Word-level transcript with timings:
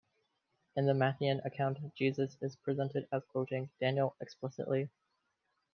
In 0.75 0.87
the 0.87 0.93
Matthean 0.93 1.45
account, 1.45 1.77
Jesus 1.93 2.35
is 2.41 2.55
presented 2.55 3.07
as 3.11 3.21
quoting 3.31 3.69
Daniel 3.79 4.15
explicitly. 4.19 4.89